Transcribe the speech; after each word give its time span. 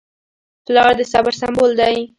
پلار 0.65 0.91
د 0.99 1.01
صبر 1.11 1.33
سمبول 1.41 1.71
دی. 1.79 1.95